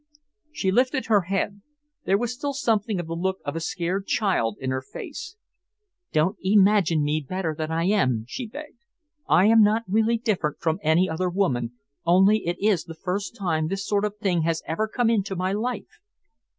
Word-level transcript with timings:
She 0.51 0.71
lifted 0.71 1.05
her 1.05 1.25
head. 1.29 1.61
There 2.05 2.17
was 2.17 2.33
still 2.33 2.53
something 2.53 2.99
of 2.99 3.05
the 3.05 3.13
look 3.13 3.37
of 3.45 3.55
a 3.55 3.59
scared 3.59 4.07
child 4.07 4.57
in 4.59 4.71
her 4.71 4.81
face. 4.81 5.35
"Don't 6.11 6.37
imagine 6.41 7.03
me 7.03 7.23
better 7.29 7.53
than 7.55 7.69
I 7.71 7.83
am," 7.83 8.25
she 8.27 8.47
begged. 8.47 8.79
"I 9.29 9.45
am 9.45 9.61
not 9.61 9.83
really 9.87 10.17
different 10.17 10.59
from 10.59 10.79
any 10.81 11.07
other 11.07 11.29
woman, 11.29 11.73
only 12.03 12.47
it 12.47 12.57
is 12.59 12.85
the 12.85 12.95
first 12.95 13.35
time 13.35 13.67
this 13.67 13.85
sort 13.85 14.03
of 14.03 14.17
thing 14.17 14.41
has 14.41 14.63
ever 14.65 14.87
come 14.87 15.11
into 15.11 15.35
my 15.35 15.53
life." 15.53 15.99